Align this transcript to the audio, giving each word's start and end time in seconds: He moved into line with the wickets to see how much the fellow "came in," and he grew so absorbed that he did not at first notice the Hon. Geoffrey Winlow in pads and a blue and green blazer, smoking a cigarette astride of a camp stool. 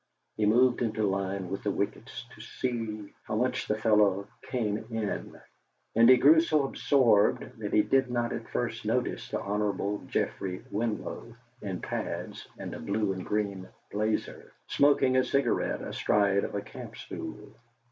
He 0.35 0.47
moved 0.47 0.81
into 0.81 1.03
line 1.05 1.47
with 1.51 1.61
the 1.61 1.69
wickets 1.69 2.25
to 2.33 2.41
see 2.41 3.13
how 3.21 3.35
much 3.35 3.67
the 3.67 3.77
fellow 3.77 4.27
"came 4.41 4.79
in," 4.89 5.39
and 5.93 6.09
he 6.09 6.17
grew 6.17 6.41
so 6.41 6.63
absorbed 6.63 7.59
that 7.59 7.71
he 7.71 7.83
did 7.83 8.09
not 8.09 8.33
at 8.33 8.49
first 8.49 8.83
notice 8.83 9.29
the 9.29 9.39
Hon. 9.39 10.07
Geoffrey 10.07 10.65
Winlow 10.71 11.35
in 11.61 11.81
pads 11.81 12.47
and 12.57 12.73
a 12.73 12.79
blue 12.79 13.13
and 13.13 13.23
green 13.23 13.69
blazer, 13.91 14.51
smoking 14.65 15.17
a 15.17 15.23
cigarette 15.23 15.83
astride 15.83 16.45
of 16.45 16.55
a 16.55 16.61
camp 16.61 16.95
stool. 16.97 17.53